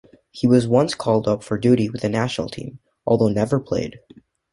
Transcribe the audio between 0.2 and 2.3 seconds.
He was once called up for duty with the